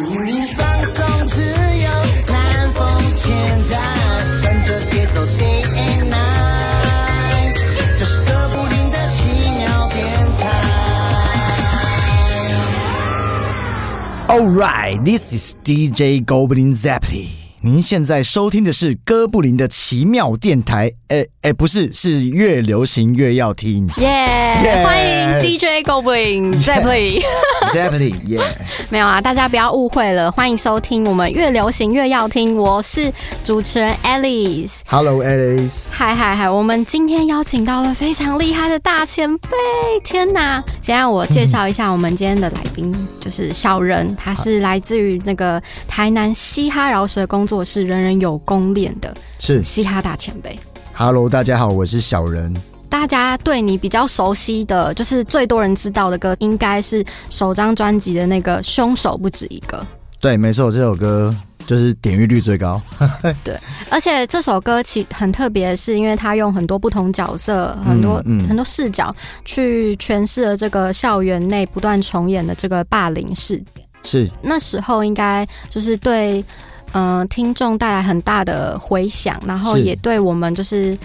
[0.00, 0.64] 你放
[0.94, 1.88] 松自由，
[2.28, 3.34] 南风牵
[3.68, 3.76] 在，
[4.42, 7.52] 跟着节奏 day and night，
[7.98, 9.98] 这是个不停的奇妙电
[10.38, 10.46] 台。
[14.28, 17.30] All right, this is DJ Goblin Zeppeli。
[17.60, 23.88] 您现在收听的是哥布林的奇妙电台，哎哎，不是，是越流行越要听。
[23.96, 27.24] 耶 Yeah 欢迎 DJ Goblin Zeppeli。
[27.68, 28.40] Zeppeli， 耶、
[28.90, 33.12] 没有啊，大家不要误会了，欢迎收听我们越流行越要听，我是
[33.44, 34.80] 主持人 Alice。
[34.86, 36.48] Hello Alice，嗨嗨嗨！
[36.48, 39.50] 我们今天邀请到了非常厉害的大前辈，
[40.02, 40.62] 天哪！
[40.80, 50.58] 先让我介绍一下我们今天的来宾，就是小人，他是来自于那个台南嘻哈饶舌工作室人人有功练的是嘻哈大前辈。
[50.94, 52.54] Hello，大家好，我是小人。
[52.88, 59.78] 大家对你比较熟悉的，就是最多人知道的歌，应该是首张专辑的那个《凶手不止一个》。
[60.20, 61.34] 对，没错，这首歌
[61.66, 62.80] 就是点阅率最高。
[63.44, 63.56] 对
[63.90, 73.84] 而且这首歌其很特别，是因为它用很多不同角色、很多、嗯很多视角去诠释了这个校园内不断重演的这个霸凌事件。
[74.02, 76.42] 是那时候应该就是对
[76.92, 80.96] 呃听众带来很大的回响，然后也对我们就是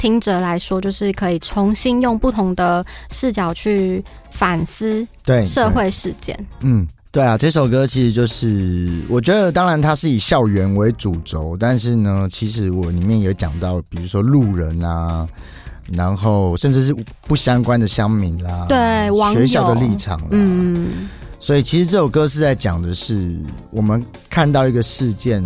[0.00, 6.34] 听者来说，就是可以重新用不同的视角去反思对社，会事件。
[6.60, 15.28] 嗯，对啊，这首歌其实就是，我觉得当然它是以校园为主轴，但是呢，其实我里面有讲到，比如说路人啊。
[15.92, 21.08] 然后，甚至是不相关的乡民啦，对学校的立场啦，嗯，
[21.40, 23.36] 所以其实这首歌是在讲的是，
[23.72, 25.42] 我们看到一个事件，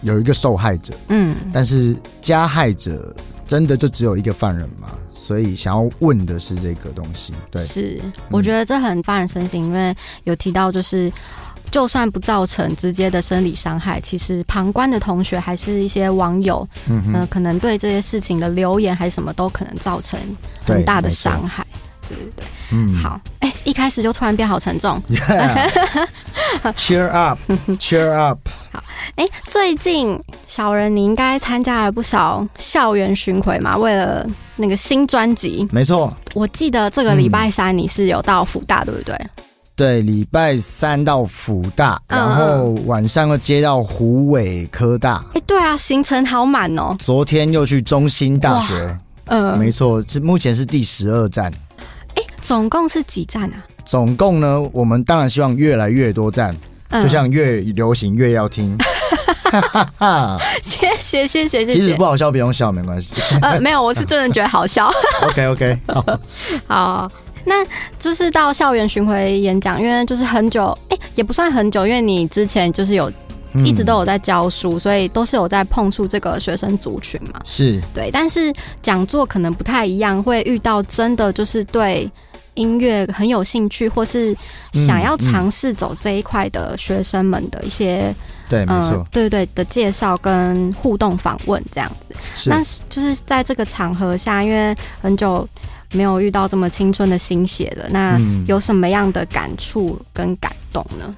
[0.00, 3.14] 有一个受害者，嗯，但是加害者
[3.48, 4.92] 真的就只有一个犯人吗？
[5.10, 7.32] 所以想要问的是这个东西。
[7.50, 11.10] 对，是，我觉得这很发人深省，因为有提到就是。
[11.70, 20.18] 就算不造成直接的生理伤害，其实旁观的同学还是一些网友，嗯呃，可能对这些事情的留言还是什么都可能造成
[20.64, 21.66] 很大的伤害。
[22.08, 25.00] 对对对，嗯好，哎、一开始就突然变好沉重。
[25.08, 28.38] ，Yeah，cheer up，cheer up。
[28.72, 28.82] 好
[29.16, 33.76] 哎、最近小人你应该参加了不少校园巡回嘛？
[33.76, 34.26] 为了
[34.56, 39.18] 那个新专辑，没错，我记得这个礼拜三你是有到福大，对不对？
[39.74, 46.96] 对，礼拜三到福大，嗯然后晚上又接到湖尾科大，哎、对啊，行程好满哦。
[46.98, 51.52] 昨天又去中兴大学，嗯、没错，是目前是第十二站。
[52.48, 53.62] 总共是几站啊？
[53.84, 56.56] 总共呢，我们当然希望越来越多站，
[56.88, 58.74] 嗯就像越流行越要听。
[59.44, 62.06] 哈哈哈，谢谢谢谢谢谢其实不。
[62.06, 63.12] 好笑不用笑，没关系。
[63.42, 64.90] 呃，没有，我是真的觉得好笑。
[65.28, 66.18] OK OK，好，
[66.66, 67.12] 好，
[67.44, 67.56] 那
[67.98, 73.12] 就是到校园巡回演讲，因为就是很久，哎、也不算很久，因为你之前就是有
[73.52, 77.40] 嗯一直都有在教书，所以都是有在碰触这个学生族群嘛。
[77.44, 82.10] 是对，但是讲座可能不太一样，会遇到真的就是对
[82.58, 84.36] 音乐很有兴趣，或是
[84.72, 88.14] 想要尝试走这一块的学生们的一些、
[88.48, 92.12] 对，没错，对对对的介绍跟互动访问这样子。
[92.34, 95.48] 是但是就是在这个场合下，因为很久
[95.92, 101.14] 没有遇到这么青春的心血了，那嗯有什么样的感触跟感动呢？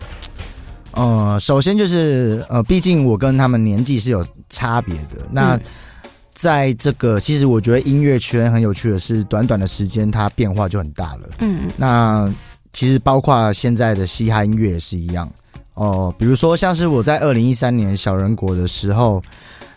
[0.93, 5.27] 呃，首先就是呃，毕竟我跟他们年纪是有差别的。
[5.31, 5.61] 那嗯
[6.41, 11.29] 在这个，其实我觉得音乐圈很有趣的是，短短的时间它变化就很大了。
[11.41, 12.33] 嗯那
[12.73, 15.31] 其实包括现在的嘻哈音乐也是一样
[15.75, 19.23] 哦、比如说像是我在二零一三年小人国的时候，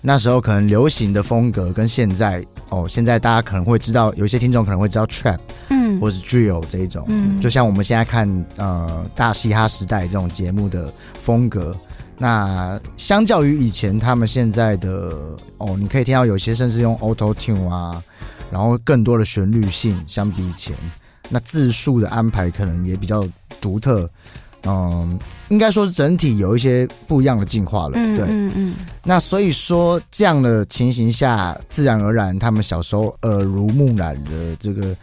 [0.01, 8.25] 那时候可能流行的风格跟现在哦，现在大家可能会知道，有一些听众可能会知道 trap 嗯或是 drill 这一种，嗯就像我们现在看
[8.56, 10.91] 呃大嘻哈时代这种节目的
[11.22, 11.75] 风格。
[12.23, 15.13] 那相较于以前，他们现在的
[15.57, 18.01] 哦，你可以听到有些甚至用 Auto Tune 啊，
[18.50, 20.73] 然后更多的旋律性，相比以前，
[21.28, 23.28] 那字数的安排可能也比较
[23.59, 24.09] 独特。
[24.66, 25.19] 嗯，
[25.50, 27.95] 应该说是整体有一些不一样的进化了。
[27.95, 34.95] 嗯对，嗯嗯那所以说这样的情形下，自然而然他们小时候耳濡目染的这个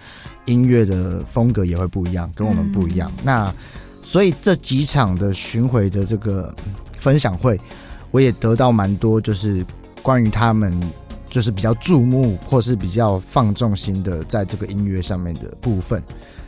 [0.47, 3.13] 音乐的风格也会不一样，跟我们不一样。
[3.23, 3.55] 那
[4.03, 7.59] 所以这几场的巡回的这个嗯分享会，
[8.11, 9.65] 我也得到蛮多，就是
[10.03, 10.73] 关于他们
[11.29, 16.03] 就是比较注目或是比较放重心的在这个音乐上面的部分。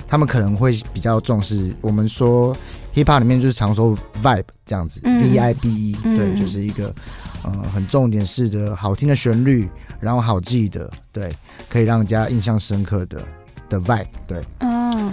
[0.07, 2.55] 他们可能会比较重视我们说
[2.95, 5.23] hip hop 里面就是常说 vibe 这样子、嗯。
[5.23, 6.19] V i b e 嗯。
[6.19, 6.95] 对，就是一个
[7.43, 9.67] 呃很重点式的好听的旋律，
[10.01, 11.35] 然后好记的，对，
[11.71, 13.23] 可以让人家印象深刻的
[13.71, 14.39] 的 vibe，对。
[14.61, 15.13] 哦，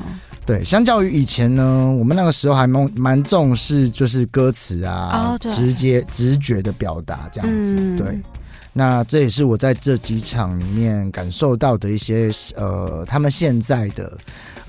[0.50, 7.76] 对，相较于以前呢，我们那个时候还蛮蛮重视就是歌词啊，直接直觉的表达这样子。
[7.78, 8.20] 嗯对，
[8.74, 14.18] 那这也是我在这几场里面感受到的一些呃，他们现在的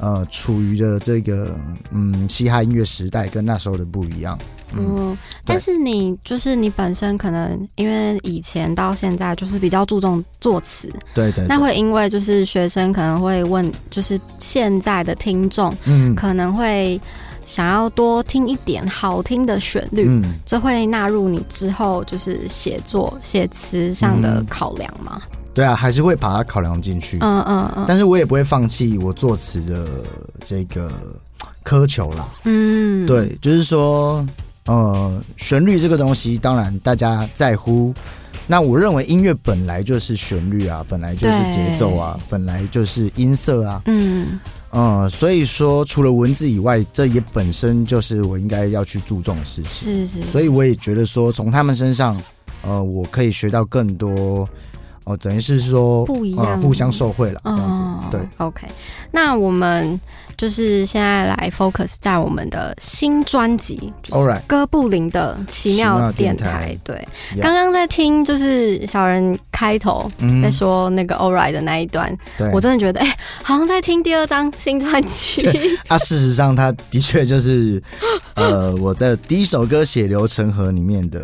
[0.00, 1.55] 呃处于的这个
[1.93, 4.38] 嗯嘻哈音乐时代跟那时候的不一样。
[4.73, 11.47] 嗯，嗯，但是你就是你本身可能因为以前到现在就是比较注重作词，对对对。
[11.49, 16.14] 那会因为就是学生可能会问，就是现在的听众嗯。
[16.14, 17.00] 可能会
[17.44, 24.47] 想要多听一点好听的旋律，嗯，这会纳入你之后就是写作写词上的嗯。
[24.47, 25.20] 考量吗？
[25.52, 27.19] 对啊，还是会把它考量进去。
[27.20, 29.87] 嗯嗯嗯但是我也不会放弃我作词的
[30.47, 30.91] 这个
[31.64, 32.29] 苛求啦。
[32.44, 34.25] 嗯，对，就是说，
[34.67, 37.93] 呃，旋律这个东西，当然大家在乎。
[38.47, 44.41] 那我认为音乐本来就是旋律啊，本来就是节奏啊，本来就是音色啊，嗯
[44.73, 50.05] 嗯，所以说除了文字以外，这也本身就是我应该要去注重的事情。
[50.05, 52.20] 是是，所以我也觉得说，从他们身上，
[52.62, 54.49] 呃，我可以学到更多，
[55.11, 58.21] 哦、等于是说不一样呃，互相受惠了，这样子，哦对。
[58.39, 58.67] ，OK，
[59.11, 59.99] 那我们
[60.40, 66.50] 就是现在来 focus 在我们的新专辑，就是哥布林的奇奇妙妙电电台。
[66.50, 66.78] 台。
[66.82, 67.08] 对
[67.42, 70.40] 刚刚在听就是小人开头嗯。
[70.40, 75.46] 在说那个 Alright 的那一段，对，我真的觉得哎、好像在听第二张新专辑。
[75.88, 77.82] 啊，事实上，它的确就是，
[78.34, 81.20] 呃，我在第一首歌《血流成河》里面的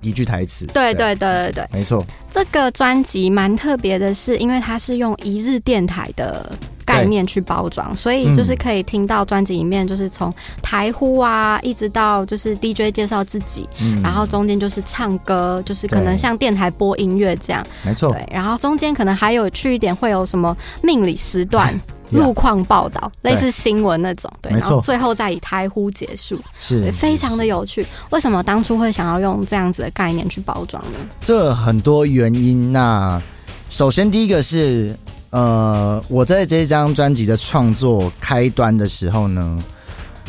[0.00, 0.64] 一句台词。
[0.68, 0.94] 对。
[0.94, 6.50] 对对对对，没错，这个专辑蛮特别的是，因为它是用一日电台的
[6.84, 10.32] 概念去包装，所以就是可以听到专辑里面就是从
[10.62, 21.74] 台呼啊，一直到就是 DJ 介绍自己，嗯，然后中间就是唱歌，就是可能像电台播音乐这样，没错，对，然后中间可能还有去一点，会有什么命理时段。
[22.10, 27.84] 路况报道，类似新闻那种，对，然后最后再以台呼结束，是对，非常的有趣。
[28.10, 30.98] 为什么当初会想要用这样子的概念去包装呢？
[31.22, 32.72] 这很多原因。
[32.72, 33.20] 那
[33.68, 34.96] 首先第一个是，
[35.34, 39.58] 呃，我在这张专辑的创作开端的时候呢，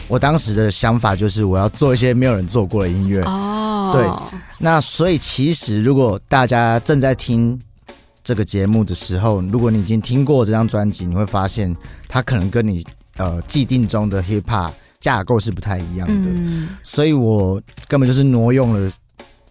[0.08, 3.22] 我当时的想法就是我要做一些没有人做过的音乐。
[3.22, 4.04] 哦，对
[4.58, 7.60] 那所以其实如果大家正在听
[8.24, 11.72] 这个节目的时候，如果你已经听过这张专辑，你会发现
[12.08, 12.84] 它可能跟你
[13.18, 16.30] 呃既定中的 hip hop 架构是不太一样的。
[16.32, 18.92] 嗯，所以我根本就是挪用了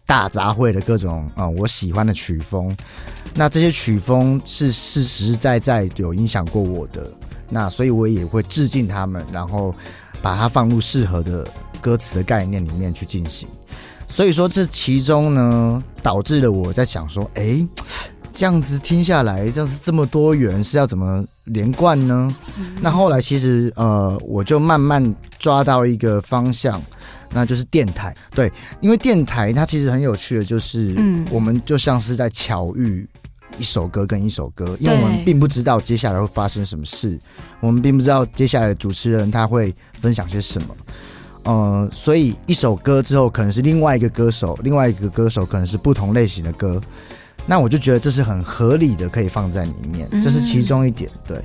[0.04, 2.76] 大杂烩的各种啊、呃我喜欢的曲风。
[3.36, 7.10] 那这些曲风是是实实在在有影响过我的，
[7.50, 9.74] 那所以我也会致敬他们，然后
[10.22, 11.44] 把它放入适合的
[11.80, 13.48] 歌词的概念里面去进行。
[14.06, 17.66] 所以说这其中呢，导致了我在想说，诶，
[18.32, 22.32] 这样子听下来，这样子这么多元是要怎么连贯呢？
[22.80, 26.80] 那后来其实呃，我就慢慢抓到一个方向，
[27.32, 28.14] 那就是电台。
[28.30, 33.04] 对，因为电台它其实很有趣的，就是嗯我们就像是在巧遇。
[33.58, 37.18] 一首歌跟一首歌，因为我们并不知道接下来会发生什么事，
[37.60, 40.76] 我们并不知道接下来的主持人他会分享些什么，
[41.44, 46.80] 呃，所以一首歌之后可能是另外一个歌手，另外一个歌手可能是不同类型的歌，
[47.46, 51.42] 那我就觉得这是很合理的，可以放在里面，这是其中一点，对。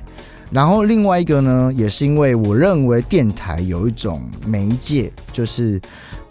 [0.52, 5.80] 然后另外一个呢，也是因为我认为电台有一种媒介，就是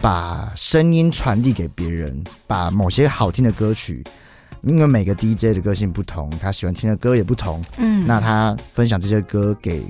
[0.00, 4.02] 把声音传递给别人，把某些好听的歌曲，
[4.62, 9.82] 因为每个 DJ 的个性不同，他喜欢听的歌也不同，嗯那他分享这些歌给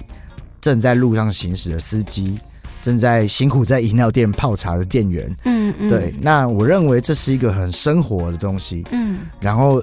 [0.60, 2.38] 正在路上行驶的司机，
[2.82, 5.34] 正在辛苦在饮料店泡茶的店员。
[5.44, 8.84] 嗯嗯对，那我认为这是一个很生活的东西。
[8.90, 9.82] 嗯然后，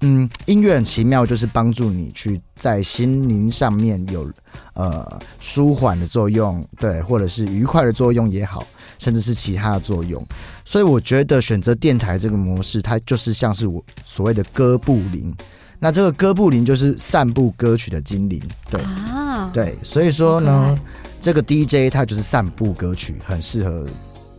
[0.00, 4.30] 嗯，音乐很奇妙，就是帮助你去在心灵上面有
[4.74, 8.64] 呃舒缓的作用，对，或者是愉快的作用也好，
[8.98, 10.24] 甚至是其他的作用。
[10.64, 15.34] 所以我觉得选择电台这个模式，它就是像是我所谓的哥布林。
[15.80, 20.82] 那这个哥布林就是散布歌曲的精灵，对啊，对，所以说好呢可，
[21.20, 23.84] 这个 DJ 它就是散布歌曲，很适合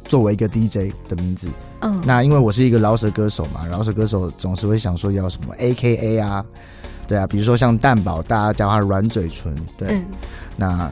[0.06, 1.48] 作为一个 DJ 的名字。
[1.82, 6.44] 嗯，那因为我是一个饶舌歌手嘛，饶舌歌手总是会想说要什么 AKA 啊，
[7.08, 10.06] 对啊，比如说像蛋宝，大家叫他软嘴唇，对，嗯
[10.58, 10.92] 那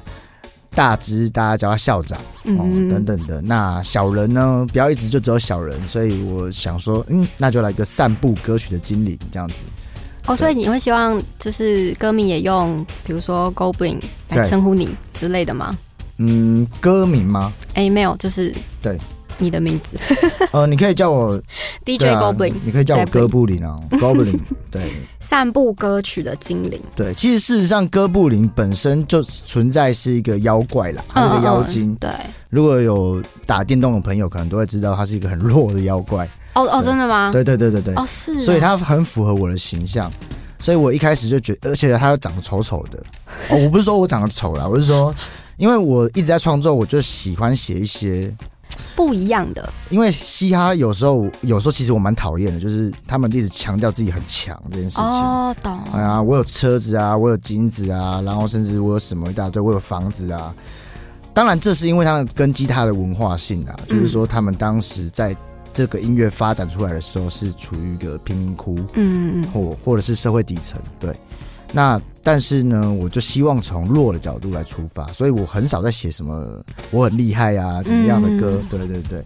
[0.75, 3.41] 大只大家叫他校长哦，嗯等等的。
[3.41, 9.55] 那小人呢，不要一直就只有小人，所以我想说，嗯，那就来个散步歌曲的精灵这样子。
[10.25, 13.99] 哦，所以你会希望就是歌迷也用比如说 Goblin
[14.29, 15.77] 来称呼你之类的吗？
[16.17, 17.51] 嗯，歌名吗？
[17.73, 18.97] 哎，没有，就是对
[19.37, 19.97] 你的名字
[20.51, 21.41] 呃， 你可以叫我，
[21.85, 24.39] DJ Goblin，你可以叫我哥布林啊，Goblin。
[24.71, 24.81] 对
[25.19, 26.79] 散步歌曲的精灵。
[26.95, 31.91] 对，其实事实上哥布林本身就存在是一个妖怪啦，它是个妖精。
[31.91, 32.09] 嗯对，
[32.49, 36.25] 如果有打电动的朋友，可能都会知道它是一个很弱的妖怪。
[36.53, 37.31] 哦哦，真的吗？
[37.31, 40.11] 对对对对对，哦是哦，所以它很符合我的形象。
[40.59, 42.97] 所以我一开始就觉得而且他又长得丑丑的。
[43.49, 45.13] 哦，我不是说我长得丑啦，我是说，
[45.57, 48.33] 因为我一直在创作，我就喜欢写一些
[48.95, 49.71] 不一样的。
[49.89, 55.03] 因为嘻哈有时候有时候其实我蛮讨厌的，就是他们一直强调自己很强这件事情。
[55.03, 55.79] 哦，懂。
[55.93, 60.53] 哎呀，我有车子啊，我有金子啊，然后甚至我有什么一大堆，我有房子啊。
[61.33, 65.35] 当然，这是因为他们根基他的文化性啊，就是说他们当时在
[65.73, 70.79] 这个音乐发展出来的时候是处于一个贫民窟，嗯嗯或或者是社会底层。
[70.99, 71.15] 对，
[71.71, 78.59] 那但是呢，我就希望从弱的角度来出发，所以我很少在写什么我很厉害啊怎么样的歌。
[78.61, 79.23] 嗯对对对。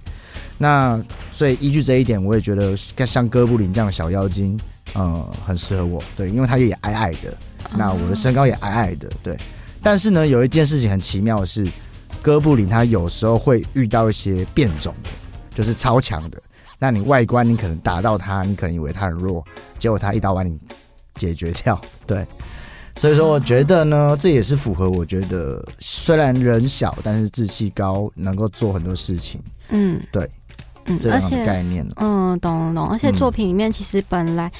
[0.57, 0.99] 那
[1.31, 4.59] 所以依据这一点，我也觉得像哥布林这样的小妖精，
[4.95, 6.01] 嗯，很适合我。
[6.15, 7.37] 对，因为他也矮矮的，
[7.77, 9.37] 那我的身高也矮矮的，对。
[9.83, 11.65] 但是呢，有一件事情很奇妙的是，
[12.23, 15.09] 哥布林他有时候会遇到一些变种的，
[15.53, 16.41] 就是超强的。
[16.79, 19.45] 那你外观你可能打到他，你可能以为他很弱，
[19.77, 20.57] 结果他一刀把你
[21.13, 21.79] 解决掉。
[22.07, 22.25] 对，
[22.97, 29.39] 所以说我觉得呢，这也是符合我觉得虽然人小，但是志气高，能够做很多事情。
[29.69, 30.29] 嗯，对
[30.87, 31.87] 嗯，这样的而且概念。
[31.97, 34.51] 嗯，懂懂懂，而且嗯作品里面其实本来。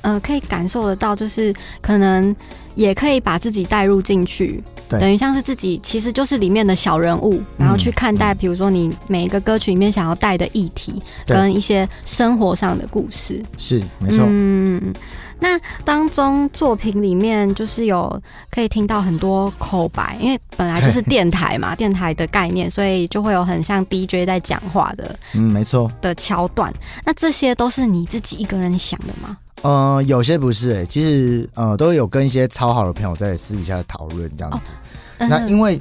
[0.00, 2.34] 呃，可以感受得到，就是可能
[2.74, 13.40] 也可以把自己带入进去，等于像是自己其实就是里面的小人物，然后去看待，比如说你每一个歌曲里面想要带的议题，跟一些生活上的故事。
[13.58, 14.92] 是没错，嗯，
[15.42, 25.90] 那当中作品里面就是有可以听到很多口白，因为本来就是电台嘛，电台的概念，所以就会有很像 DJ 在讲话的嗯，没错。
[26.00, 26.72] 的桥段。
[27.04, 29.36] 那这些都是你自己一个人想的吗？
[29.62, 34.72] 呃，有些不是诶、其实呃都有跟一些超好的朋友在私底下讨论这样子。
[35.18, 35.76] 那因为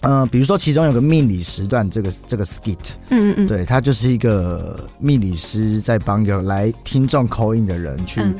[0.00, 2.76] 呃，比如说其中有个命理时段，这个这个 skit，
[3.08, 8.34] 嗯嗯嗯，对，他就是一个命理师在帮有来听众口音的人去、嗯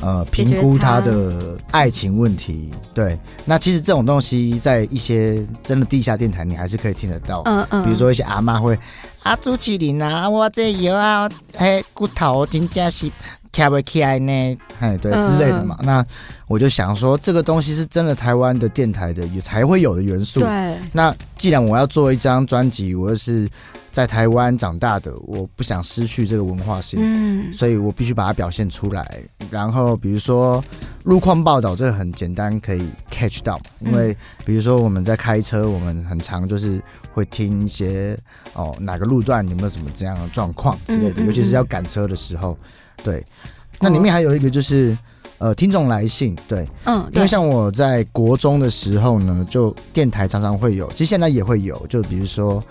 [0.00, 2.70] 呃评估他他的爱情问题。
[2.92, 7.42] 对，那其实这种东西在一些真的地下电台，你还是可以听得到。
[7.44, 8.78] 嗯嗯，比如说一些阿妈会
[9.22, 13.10] 啊，朱启林啊，我这药啊，嘿，骨头真正是
[13.52, 15.78] 卡不起来呢，哎，对嗯之类的嘛。
[15.82, 16.04] 那
[16.46, 20.40] 我就想说，这个东西是真的台湾的电台的也才会有的元素。
[20.40, 23.48] 对，那既然我要做一张专辑，我又是
[23.90, 27.00] 在台湾长大的，我不想失去这个文化性。
[27.02, 29.22] 嗯所以我必须把它表现出来。
[29.50, 30.62] 然后比如说
[31.04, 33.64] 路况报道，这个很简单，可以 catch 到嘛。
[33.80, 36.80] 因为比如说我们在开车，我们很常就是
[37.12, 38.16] 会听一些
[38.54, 42.56] 哦哪个路段有没有什么这样的状况之类的，尤其是要赶车的时候。
[43.02, 43.24] 对，
[43.80, 44.96] 那里面还有一个就是。
[45.38, 52.62] 呃，听众来信，对，嗯，因为，像我在国中的时候呢，就电台常常会有，其实现在也会有，就比如说，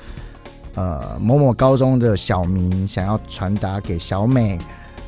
[0.79, 4.57] 呃，某某高中的小明想要传达给小美，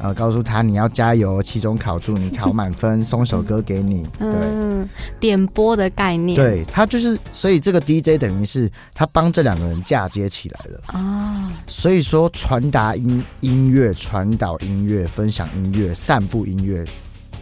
[0.02, 4.28] 呃，告诉他你要加油，期中考祝你考满分，送首歌给你，对。
[4.28, 10.82] 嗯，点播的概念，对他就是，所以这个 DJ 等于是他帮这两个人嫁接起来了。
[10.88, 16.84] 啊，所以说，传达音音乐、传导音乐、分享音乐、散布音乐，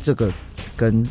[0.03, 0.31] 这个
[0.77, 1.03] 跟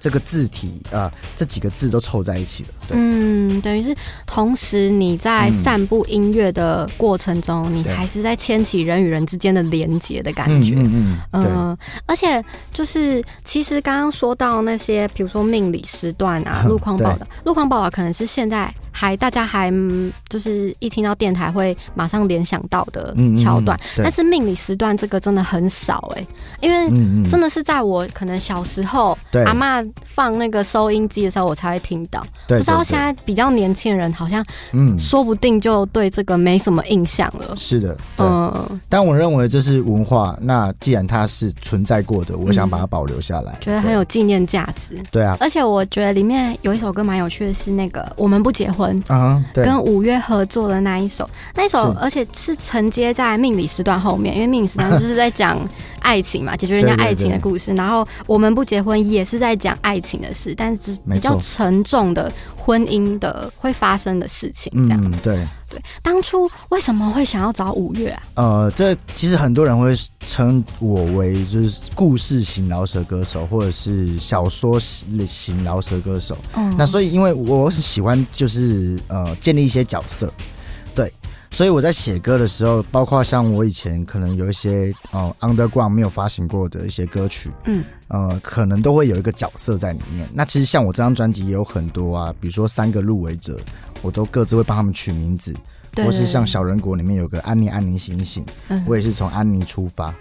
[0.00, 2.68] 这个字体啊、呃这几个字都凑在一起了。
[2.88, 3.94] 对，嗯，等于是
[4.26, 10.74] 同时你在嗯散布音乐的过程中，你对还是在牵起人与人之间的连接的感觉。
[10.76, 26.26] 嗯嗯，嗯，嗯，而且就是，其实刚刚说到那些，比如说命理时段啊、嗯路况报道，路况报道可能是现在还大家还嗯就是一听到电台会马上联想到的嗯嗯嗯桥段，但是命理时段这个真的很少哎、
[26.60, 29.44] 因为真的是在我可能小时候，对。
[29.44, 32.20] 阿嬷放那个收音机的时候，我才会听到。
[32.48, 34.98] 对，不知道现在比较年轻人好像嗯。
[34.98, 37.54] 说不定就对这个没什么印象了。
[37.56, 45.00] 是的，嗯，但我认为这是文化，那既然它是存在过的，我想把它保留下来，觉得很有纪念价值。
[45.10, 48.87] 对啊，而且我觉得里面有一首歌蛮有趣的，是那个《我们不结婚》。
[49.08, 55.58] 啊，对，跟五月合作的那一首，那一首而且是承接在命理时段后面，因为命理时段就是在讲
[56.00, 57.72] 爱情嘛， 解决人家爱情的故事。
[57.74, 65.48] 然后我们不结婚也是在讲爱情的事，但是只比较沉重的婚姻的会发生的事情这样子。，嗯对。
[65.68, 68.22] 对，当初为什么会想要找五月啊？
[68.34, 69.94] 呃，这其实很多人会
[70.26, 76.36] 称我为就是故事型饶舌歌手，或者是小说型饶舌歌手。
[76.54, 80.34] 嗯那所以，因为我是喜欢就是呃建立一些角色，对，
[81.50, 90.28] 所以我在写歌的时候，包括像我以前可能有一些呃 underground 没有发行过的一些歌曲，嗯，呃，可能都会有一个角色在里面。
[90.32, 93.58] 那其实像我这张专辑也有很多啊，比如说三个入围者，
[94.02, 95.54] 我都各自会帮他们取名字，
[95.92, 100.14] 对或是像小人国里面有个安妮安妮醒醒，嗯我也是从安妮出发。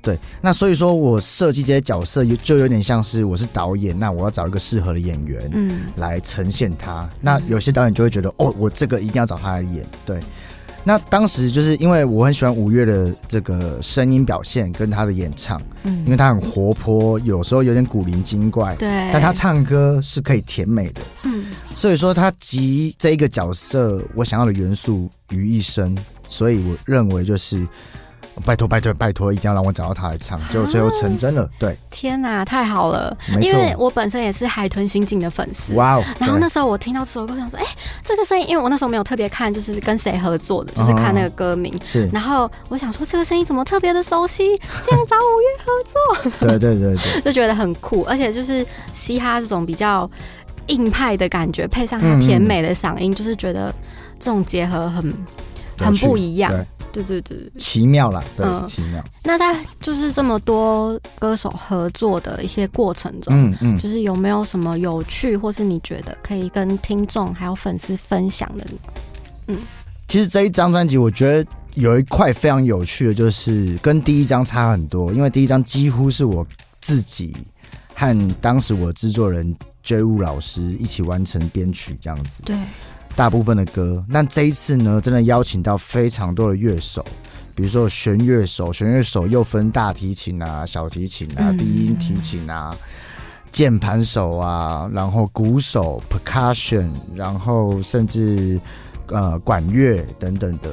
[0.00, 7.06] 对，那所以说我设计这些角色，有就有点像是我是导演，那我要找一个适合的演员，嗯来呈现他。
[7.20, 9.84] 那有些导演就会觉得，哦，我这个一定要找他来演。
[10.06, 10.20] 对，
[10.84, 21.02] 那当时就是因为我很喜欢五月的这个声音表现跟他的演唱，嗯因为他很活泼，有时候有点古灵精怪，对，但他唱歌是可以甜美的。
[21.24, 25.96] 嗯所以说他集这一个角色我想要的元素于一身，
[26.28, 27.66] 所以我认为就是。
[28.44, 31.48] 拜托拜托拜托，一定要让我找到他来唱，就最后成真了。
[31.58, 33.16] 对，天哪，太好了！
[33.34, 33.74] 没因为。
[33.78, 35.72] 我本身也是海豚刑警的粉丝。
[35.74, 36.04] 哇哦！
[36.18, 37.64] 然后那时候我听到这首歌，我想说，哎、
[38.04, 41.72] 这个声音，因为我那时候没有特别看，就是跟谁合作的，就是看那个歌名。
[41.86, 44.56] 是，然后我想说，这个声音怎么特别的熟悉？
[44.82, 50.10] 竟然找五月合对对对对， 就觉得很酷，而且就是嘻哈这种比较
[50.66, 53.72] 硬派的感觉，配上他甜美的嗓音，就是觉得
[54.18, 55.14] 这种结合很
[55.78, 56.52] 很不一样。
[57.02, 57.50] 对，对对。
[57.58, 59.02] 奇妙啦，对，嗯奇妙。
[59.24, 68.64] 那在就是这么多歌手合作的一些过程中，嗯嗯，就是有没有什么有趣，或是你觉得可以跟听众还有粉丝分享的？
[69.48, 69.58] 嗯
[70.08, 76.46] 其实这一张专辑，我觉得有一块非常有趣的，就是跟第一张差很多，因为第一张几乎是我
[76.80, 77.36] 自己
[77.94, 82.56] 和当时我制作人 J 雾老师一起完成编曲这样子，对，
[83.18, 84.04] 大部分的歌。
[84.12, 87.04] 但这一次呢，真的邀请到非常多的乐手。
[87.52, 92.72] 比如说弦乐手，弦乐手又分大提琴啊、小提琴啊、嗯低音提琴啊、
[93.50, 98.60] 键盘手啊，然后鼓手、percussion，然后甚至
[99.08, 100.72] 呃管乐等等的。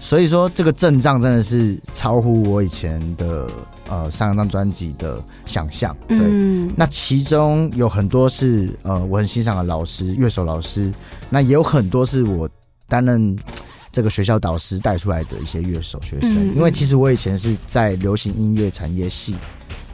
[0.00, 3.46] 所以说这个阵仗真的是超乎我以前的
[3.90, 5.94] 呃上一张专辑的想象。
[6.06, 10.90] 对，嗯，那其中有很多是呃我很欣赏的老师，乐手老师，
[11.28, 12.48] 那也有很多是我
[12.88, 13.36] 担任
[13.92, 16.32] 这个学校导师带出来的一些乐手学生。
[16.32, 16.56] 嗯。
[16.56, 19.34] 因为其实我以前是在流行音乐产业系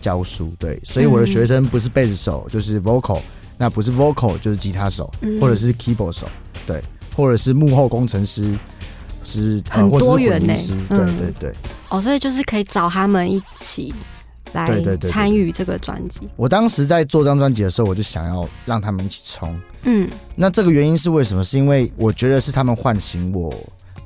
[0.01, 3.21] 教书，对，所以我的学生不是贝斯手就是 vocal，
[3.57, 5.41] 那不是 vocal 就是吉他手，嗯。
[5.41, 6.29] 或者是 keyboard 手，
[6.67, 6.81] 对，
[7.17, 8.57] 或者是幕后工程师。
[9.25, 11.55] 是呃很或者是多元呢混音师，对嗯对对。
[11.89, 13.95] 哦，所以就是可以找他们一起
[14.53, 14.71] 来
[15.03, 16.29] 参与这个专辑。
[16.37, 21.43] 我当时在做这张专辑的时候，我就想要让他们一起冲，嗯那这个原因是为什么？
[21.43, 23.53] 是因为我觉得是他们唤醒我，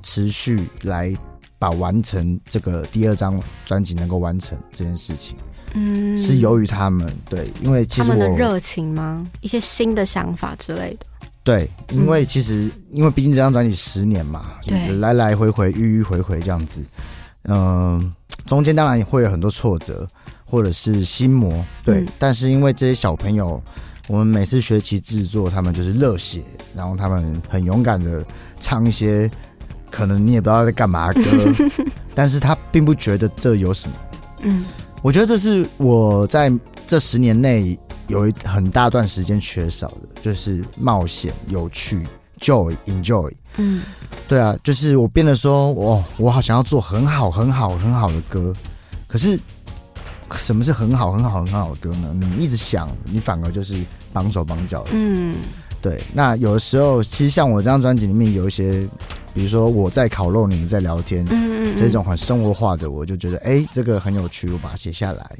[0.02, 1.14] 持续来
[1.58, 5.36] 把完成这个第二张专辑能够完成这件事情，
[5.74, 9.26] 嗯，是由于他们对，因为其他实我们的热情吗？
[9.40, 11.06] 一些新的想法之类的。
[11.48, 16.82] 对，因为其实因为毕竟这张专辑十年嘛，对来来回回迂迂回回这样子，
[17.44, 18.12] 嗯、
[18.46, 20.06] 中间当然也会有很多挫折
[20.44, 23.62] 或者是心魔，对，嗯但是因为这些小朋友。
[24.10, 26.42] 我们每次学期制作，他们就是热血，
[26.74, 28.24] 然后他们很勇敢的
[28.58, 29.30] 唱一些
[29.90, 31.30] 可能你也不知道在干嘛的歌，
[32.16, 33.94] 但是他并不觉得这有什么。
[34.44, 34.64] 嗯
[35.02, 36.50] 我觉得这是我在
[36.86, 42.02] 这十年内有一很大段时间缺少的，就是冒险、有趣、
[42.40, 43.32] joy、enjoy。
[43.56, 43.82] 嗯
[44.28, 48.52] 对啊，就是我变得说，哦，我好想要做很好、很好、很好的歌，
[49.06, 49.38] 可是
[50.32, 52.14] 什么是很好、很好、很好的歌呢？
[52.14, 53.74] 你一直想，你反而就是
[54.12, 54.90] 绑手绑脚的。
[54.92, 55.36] 嗯
[55.80, 58.86] 对，那有的时候，其实像我这张专辑里面有一些，
[59.32, 65.30] 比如说我在烤肉，你们在聊天，嗯嗯，这种很生活化的，我就觉得哎、这个很有趣，我把它写下来。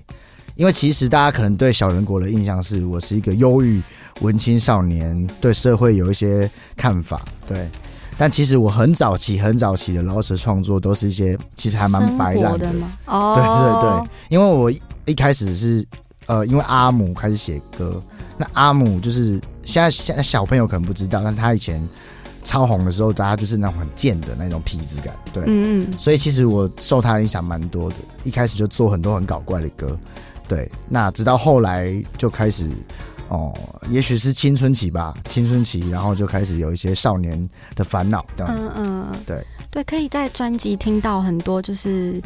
[0.58, 3.80] 因为其实大家可能对小人国的印象是我是一个忧郁
[4.22, 7.68] 文青少年，对社会有一些看法，对。
[8.16, 12.66] 但其实我很早期、很早期的饶舌创作都是一些其实还蛮白烂的？
[12.66, 12.70] 对
[13.06, 14.10] 哦，对对。
[14.30, 15.86] 因为我一一开始是
[16.26, 17.96] 呃，因为阿姆开始写歌，
[18.36, 21.80] 那阿姆就是现在现在小朋友可能不知道，但是他以前
[22.42, 25.44] 超红的时候，大家就是那种很贱的那种痞子感，对。
[25.46, 29.96] 嗯嗯所以其实我受他的影响蛮多的，一开始就做很多很搞怪的歌，
[30.48, 30.70] 对。
[30.88, 32.68] 那直到后来就开始，
[33.28, 33.54] 哦，
[33.90, 39.06] 也许是青春期吧，青春期，然后就开始有一些少年的烦恼这样子嗯。
[39.12, 42.20] 嗯，对对，可以在专辑听到很多就是。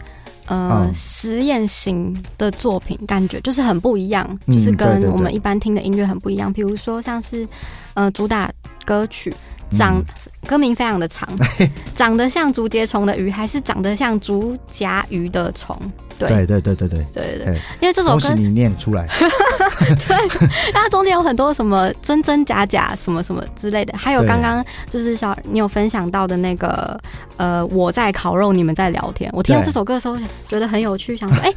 [0.47, 6.53] 呃，嗯实验型的作品，感觉就是很不一样，就是跟我们一般听的音乐很不一样。
[6.53, 7.49] 比如说像是
[7.95, 8.53] 呃主打
[8.85, 9.31] 歌曲
[9.77, 10.05] 《长、嗯。
[10.49, 11.29] 歌名非常的长，
[11.95, 15.79] 长得像竹节虫的鱼，还是长得像竹夹鱼的虫？
[16.19, 16.29] 对。
[16.29, 19.07] 对对对对对，对因为这首歌恭喜你念出来。
[20.09, 20.29] 对。
[20.73, 27.01] 它中间有很多什么真真假假什么什么之类的，还有对刚刚就是小你有分享到的那个
[27.37, 29.31] 呃，我在烤肉，你们在聊天。
[29.33, 29.67] 我听到对。
[29.67, 30.17] 这首歌的时候，
[30.49, 31.55] 觉得很有趣，想说， 哎、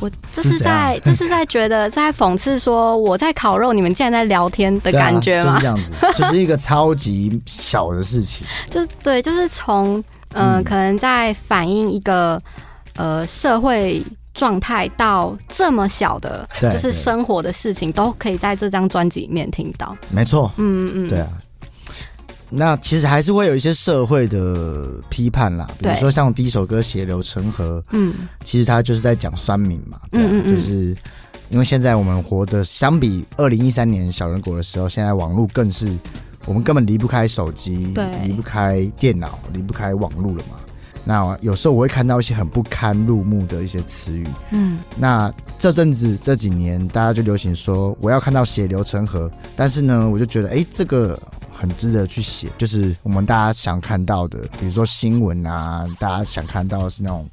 [0.00, 5.60] 我这是在这是在觉得 在讽刺说我在烤肉，你们竟然在聊天的感觉吗就是？
[5.60, 8.46] 这样子， 就是一个超级小的事情。
[8.68, 10.02] 就对，就是从
[10.32, 12.40] 呃，嗯可能在反映一个
[12.96, 14.04] 呃社会
[14.34, 19.96] 状态到这么小的，就是生活的事情，都可以在这张专辑里面听到。
[20.10, 21.28] 没错，嗯嗯，对啊。
[22.56, 28.14] 那其实还是会有一些社会的批判啦，比如对说像第一首歌《血流成河》，嗯。
[28.44, 30.42] 其实它就是在讲酸民嘛，对啊嗯嗯。
[30.46, 30.96] 嗯就是
[31.50, 35.88] 因为现在我们活的相比二零一三年小人国的时候，现在网络更是
[36.46, 40.56] 我们根本离不开手机对，离不开电脑，离不开网络了嘛。
[41.06, 44.78] 那有时候我会看到一些很不堪入目的一些词语，嗯。
[44.96, 51.18] 那这阵子这几年，大家就流行说我要看到血流成河，但是呢，我就觉得哎、诶这个
[51.64, 57.26] 很值得去写，就是我们大家想看到的，比如说新闻啊，大家想看到的是那种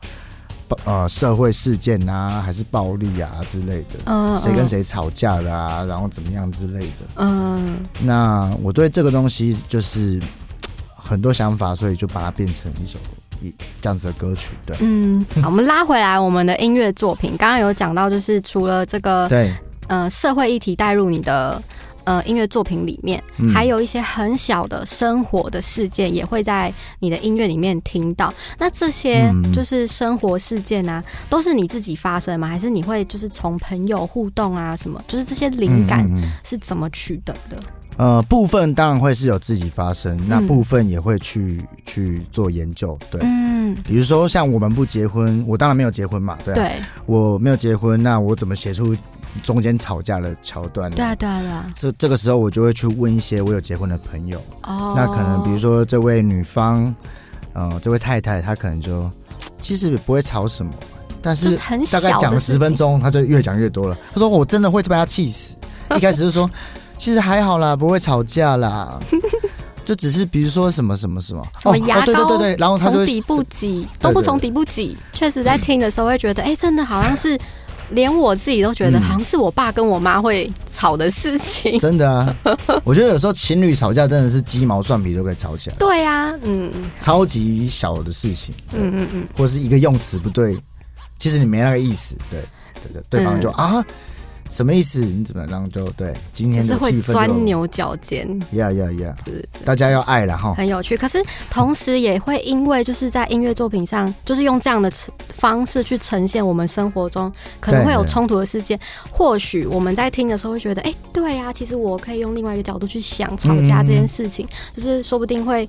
[0.85, 7.07] 呃社会事件啊，还是暴力啊之类的，嗯，谁跟谁吵架了啊，然后怎么样之类的。
[7.17, 7.79] 嗯？
[8.03, 10.17] 那我对这个东西就是
[10.95, 12.97] 很多想法，所以就把它变成一首
[13.41, 14.77] 一这样子的歌曲，对。
[14.79, 19.53] 嗯嗯，好，我们拉回来我们的音乐作品，刚刚有讲到，就是除了这个对，
[19.87, 21.61] 呃社会议题带入你的
[22.03, 28.33] 呃音乐作品里面，嗯还有一些很小的生活的事件也会在你的音乐里面听到。
[28.57, 32.47] 那这些嗯就是生活事件啊，都是你自己发生吗？
[32.47, 35.01] 还是你会就是从朋友互动啊什么？
[35.07, 36.09] 就是这些灵感
[36.43, 37.57] 是怎么取得的？
[37.97, 42.97] 呃，部分当然会是有自己发生，那嗯部分也会去去做研究。
[43.11, 46.71] 对，嗯，比如说像我们不结婚，我当然没有结婚嘛，对啊、对，
[47.05, 48.95] 我没有结婚，那我怎么写出
[49.43, 50.95] 中间吵架的桥段呢？
[50.97, 51.71] 对啊，对啊，对啊。
[51.75, 56.93] 这这个时候我就会去问一些我有结婚的朋友，哦，那可能比如说这位女方，
[57.53, 59.09] 呃，这位太太，她可能就
[59.59, 60.71] 其实也不会吵什么，
[61.21, 61.55] 但是
[61.91, 63.97] 大概讲了十分钟，她就越讲越多了。
[64.13, 65.55] 她说我真的会被她气死。
[65.97, 66.49] 一开始就说
[66.97, 68.97] 其实还好啦，不会吵架啦，
[69.83, 77.37] 就只是比如说什么什么什么什么牙膏哦、对对对对，然后从底部挤都不从底部挤，确实在听的时候会觉得，哎、真的好像是
[77.91, 79.01] 连我自己都觉得，嗯。
[79.01, 81.79] 好像是我爸跟我妈会吵的事情。
[81.79, 82.35] 真的啊，
[82.83, 86.71] 我觉得有时候情侣吵架真的是鸡毛蒜皮都可以吵起来，对啊，嗯。
[86.99, 90.57] 超级小的事情，嗯嗯嗯，或是一个用词不对，
[91.19, 92.41] 其实你没那个意思，对
[92.83, 93.83] 对对，对方就、啊
[94.51, 94.99] 什么意思？
[94.99, 100.97] 你怎么然后就对今天就是会的气氛钻牛角尖，呀呀呀，是大家要爱了哈，很有趣。
[100.97, 104.91] 可是同时也会因为就是在音乐作品上，就是用这样的
[105.29, 108.77] 方式去呈现我们生活中可能会有冲突的事件。
[109.09, 115.67] 或许我们在听的时候会觉得，哎、对啊，其实我可以用另外一个角度去想吵架这件事情，就是说不定会。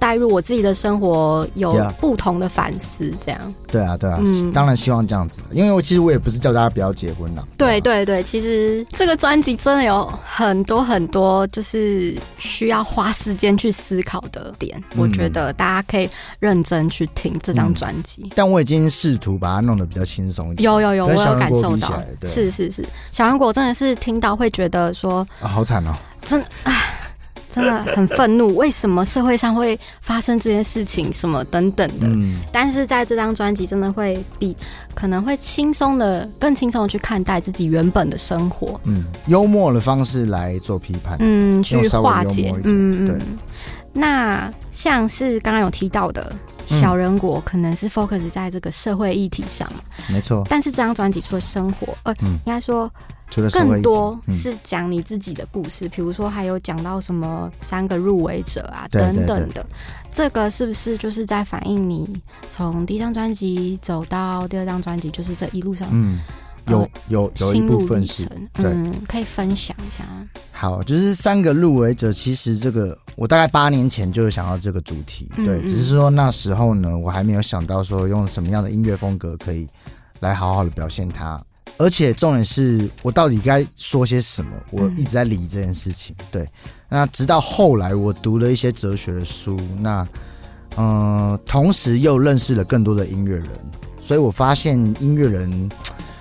[0.00, 3.54] 带入我自己的生活，有不同的反思，这样。
[3.68, 4.50] 对啊对啊，嗯。
[4.50, 14.76] 当然希望这样子，因为我其实我也不是叫大家不要结婚啦，啊对对对，其实这个专辑真的有很多很多，就是需要花时间去思考的点。
[14.94, 16.08] 嗯我觉得大家可以
[16.40, 18.28] 认真去听这张专辑。
[18.34, 22.02] 但我已经试图把它弄得比较轻松一点，有有有，我有感受到。
[22.24, 26.72] 是是是，小人国真的是听到会觉得说，啊，好惨哦，真唉，
[27.50, 32.06] 真的很愤怒，为什么社会上会发生这件事情，什么等等的。
[32.06, 34.56] 嗯，但是在这张专辑，真的会比
[34.94, 43.18] 可能会轻松的、更轻松的去看待自己原本的生活，嗯，幽默的方式来做批判，嗯，去化解嗯嗯。
[43.92, 52.38] 那像是刚刚有提到的嗯小人国，可能是 focus 在这个社会议题上嘛，没错，但是这张专辑除了生活，呃，嗯。
[52.46, 52.90] 应该说
[53.52, 54.34] 更多嗯。
[54.34, 59.26] 是讲你自己的故事，比如说还有讲到什么三个入围者啊对等对。
[59.26, 59.66] 等的，
[60.12, 62.08] 这个是不是就是在反映你
[62.48, 66.18] 从第一张专辑走到第二张专辑，就是这一路上嗯，
[66.68, 70.04] 有呃有有一部分是嗯，可以分享一下。
[70.52, 75.62] 好，就是三个入围者，其实这个我大概八年前就有想到这个主题，对，嗯。
[75.64, 79.66] 嗯只是说那时候呢，我还没有想到说用什么样的音乐风格可以
[80.20, 81.40] 来好好的表现它，
[81.78, 84.94] 而且重点是我到底该说些什么，我嗯。
[84.98, 86.46] 一直在理这件事情，对，
[86.90, 90.06] 那直到后来我读了一些哲学的书，那
[90.76, 93.48] 嗯、呃同时又认识了更多的音乐人，
[94.02, 95.70] 所以我发现音乐人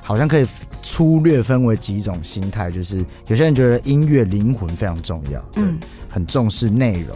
[0.10, 0.48] 好像可以
[0.82, 7.16] 粗略分为几种心态，就是有些人觉得音乐灵魂非常重要，嗯嗯，很重视内容；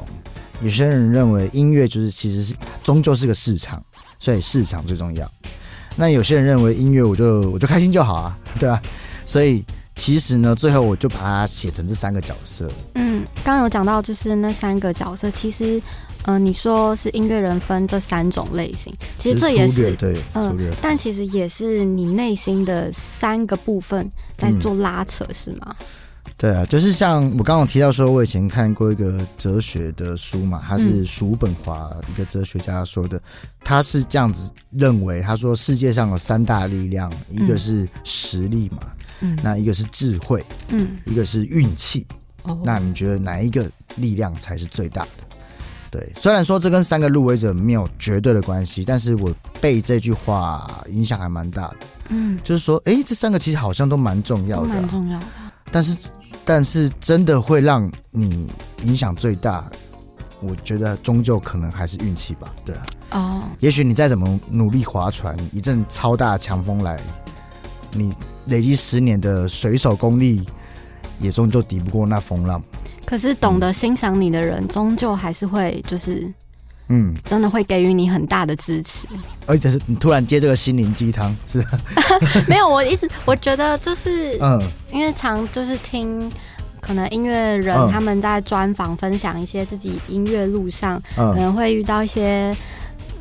[0.61, 2.53] 有些人认为音乐就是其实是
[2.83, 3.83] 终究是个市场，
[4.19, 5.27] 所以市场最重要。
[5.95, 8.79] 那有些人认为音乐我就我就开心就好啊， 对啊、
[9.25, 12.69] 所以其实呢，最后我就把它写成这三个角色。
[12.93, 15.81] 嗯，刚刚有讲到就是那三个角色，其实，
[16.25, 20.57] 嗯、你说是音乐人分这三种类型，其实这也是，对嗯。
[20.81, 25.75] 但其实也是你内心的三个部分在做拉扯，是吗？
[26.37, 33.21] 对啊，就是像我刚刚提到说，我以前看过一个哲学的书嘛，他是嗯叔本华一个哲学家说的，
[33.59, 38.79] 他是这样子认为，他说世界上有三大力量，一个是实力嘛，
[39.21, 42.05] 嗯那一个是智慧，嗯，一个是运气。
[42.43, 45.09] 哦那你觉得哪一个力量才是最大的？
[45.93, 51.77] 对，虽然说这跟三个入围者没有绝对的关系，但是我被这句话影响还蛮大的，
[52.09, 55.25] 嗯，就是说，诶，这三个其实好像都蛮重要的啊、蛮重要的。
[55.71, 55.95] 但是，
[56.43, 58.47] 但是真的会让你
[58.83, 59.69] 影响最大，
[60.41, 62.51] 我觉得终究可能还是运气吧。
[62.65, 66.99] 对啊，哦，也许你再怎么努力划船，一阵超大强风来，
[67.91, 68.11] 你
[68.47, 70.43] 累积十年的水手功力，
[71.19, 72.59] 也终究抵不过那风浪。
[73.13, 76.27] 可是懂得欣赏你的人，终究还是会就是
[76.89, 79.07] 嗯，真的会给予你很大的支持。
[79.45, 81.79] 而且是你突然接这个心灵鸡汤，是吧，
[82.49, 84.59] 没有，我一直我觉得就是嗯。
[84.91, 86.27] 因为常就是听。
[86.81, 87.87] 可能音乐人嗯。
[87.91, 92.51] 他们在专访分享一些自己音乐路上可嗯，能会遇到一些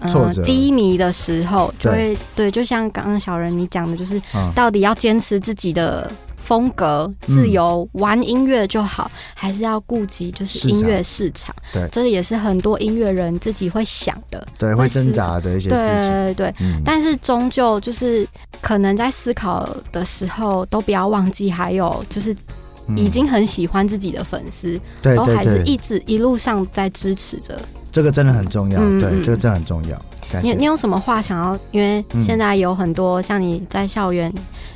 [0.00, 2.14] 呃低迷的时候，就对。
[2.14, 4.50] 会对，就像刚刚小人你讲的，就是嗯。
[4.54, 6.10] 到底要坚持自己的
[6.52, 11.56] 风格、自由玩音乐就好，还是要顾及就是音乐市场？
[11.72, 14.46] 对这也是很多音乐人自己会想的。
[14.58, 15.86] 对，会挣扎的一些事情。
[15.86, 18.28] 对对对，嗯，但是终究就是
[18.60, 22.36] 可能在思考的时候，都不要忘记，还有就是
[22.86, 27.58] 嗯已经很喜欢自己的粉丝，都对对对，还是一直一路上在支持着。
[27.90, 28.78] 这个真的很重要。
[29.00, 29.98] 对，这个真的很重要。
[30.42, 31.58] 你你有什么话想要？
[31.72, 34.32] 因为嗯现在有很多像你在校园、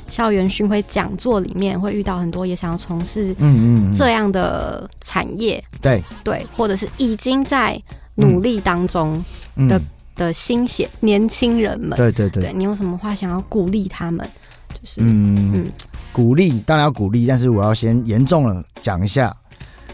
[0.09, 7.81] 校园巡回讲座里面会遇到很多也想要从事嗯嗯嗯，这样的产业，对，对，或者是已经在
[8.15, 9.23] 努力当中
[9.55, 9.67] 嗯。
[9.67, 9.81] 的
[10.15, 12.41] 的新血年轻人们，对对对。
[12.41, 14.27] 对，你有什么话想要鼓励他们？
[14.73, 15.71] 就是嗯嗯。
[16.11, 19.31] 鼓励当然要鼓励，但是我要先严重了讲一下，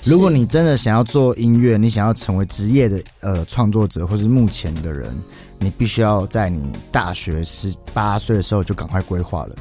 [0.05, 5.13] 如果你真的想要做音乐，你想要成为职业的呃创作者，或是目前的人，
[5.59, 9.55] 你必须要在你大学十八岁的时候就赶快规划了。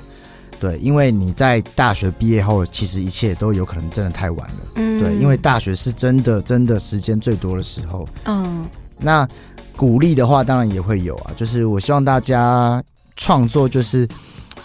[0.62, 4.56] 对，因为你在大学毕业后，其实一切都有可能真的太晚了。
[4.76, 8.08] 嗯对，因为大学是真的真的时间最多的时候。
[8.26, 8.64] 嗯
[8.96, 9.28] 那
[9.76, 12.80] 鼓励的话，当然也会有啊，就是我希望大家
[13.16, 14.06] 创作，就是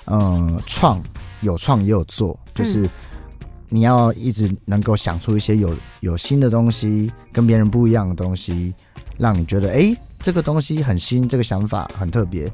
[0.05, 1.01] 嗯，创
[1.41, 2.89] 有创也有做，就是嗯
[3.69, 8.71] 你要一直能够想出一些有有新的东西，跟别人不一样的东西，
[9.17, 12.47] 让你觉得哎、诶这个东西很新，这个想法很特别，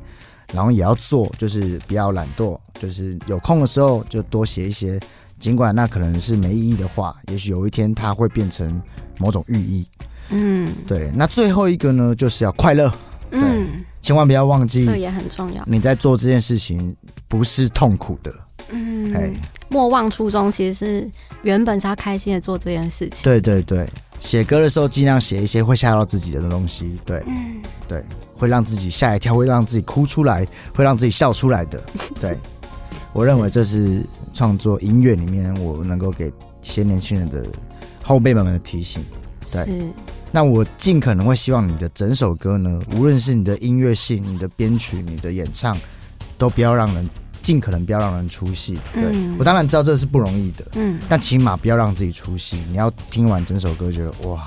[0.53, 4.99] 然后也要做，就是不要懒惰，就是有空的时候就多写一些，
[5.39, 8.81] 尽管那可能是没意义的话，也许有一天它会变成
[9.17, 9.85] 某种寓意。
[10.29, 12.91] 嗯对，那最后一个呢，就是要快乐，
[13.31, 15.63] 嗯，千万不要忘记这也很重要。
[15.65, 16.95] 你在做这件事情
[17.27, 18.31] 不是痛苦的。
[18.69, 19.35] 哎、嗯，
[19.69, 21.11] 莫忘初衷，其实是
[21.43, 23.23] 原本是要开心的做这件事情。
[23.23, 23.87] 对对对，
[24.23, 28.03] 写歌的时候尽量写一些会吓到自己的东西，对嗯，对，
[28.37, 31.79] 会让自己吓一跳，会让自己哭出来，会让自己笑出来的。
[32.21, 32.37] 对，
[33.11, 34.01] 我认为这是
[34.33, 36.31] 创作音乐里面我能够给一
[36.61, 37.45] 些年轻人的
[38.01, 39.03] 后辈们的提醒。
[39.51, 39.67] 对，
[40.31, 45.77] 那我尽可能会希望你的整首歌呢，无论是你的音乐性、你的编曲、你的演唱，
[46.37, 47.07] 都不要让人
[47.43, 48.79] 尽可能不要让人出戏。
[48.93, 52.57] 对、嗯我当然知道这是不容易的，嗯但起码不要让自己出戏。
[52.71, 54.41] 你要听完整首歌，觉得哇，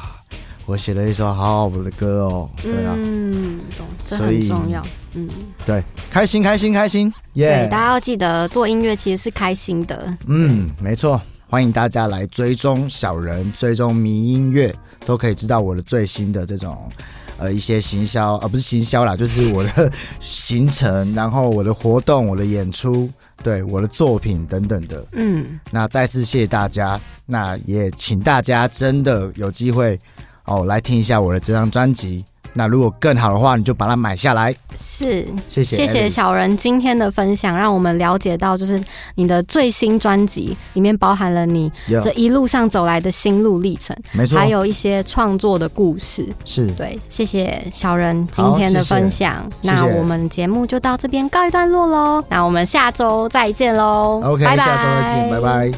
[0.64, 2.50] 我写了一首好好的歌哦。
[2.60, 4.82] 对啊，嗯，懂，这很重要。
[5.14, 5.28] 嗯，
[5.64, 10.16] 对，开心开心开心，对，耶、大家要记得做音乐其实是开心的。
[10.26, 14.74] 嗯，没错，欢迎大家来追踪小人，追踪迷音乐，
[15.06, 16.90] 都可以知道我的最新的这种
[17.38, 23.10] 呃一些行销，呃不是行销啦，就是我的行程，然后我的活动、我的演出，
[23.42, 25.04] 对我的作品等等的。
[25.12, 29.98] 嗯，那再次谢谢大家，那也请大家真的有机会
[30.44, 32.24] 哦来听一下我的这张专辑。
[32.56, 34.54] 那如果更好的话，你就把它买下来。
[34.74, 35.24] 是。
[35.48, 38.82] 谢谢，谢谢小人今天的分享，让我们了解到，就是
[39.14, 46.26] 你的最新专辑里面包含了你有这一路上走来的心路历程，没错，还有一些创作的故事。
[46.44, 49.46] 是对，谢谢小人今天的分享。
[49.62, 52.24] 谢谢那我们节目就到这边告一段落喽。
[52.28, 54.22] 那我们下周再见喽。
[54.24, 55.70] OK，拜拜下周再见，拜拜。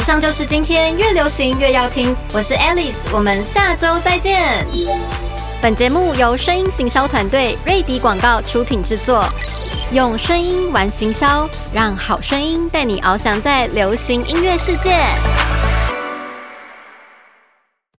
[0.00, 2.16] 以上就是今天，越流行越要听。
[2.32, 4.66] 我是 Alice，我们下周再见。
[5.60, 9.26] 本节目由声音行销团队瑞迪广告出品制作，
[9.92, 14.96] 用声音玩行销，让好声音带你翱翔在流行音乐世界。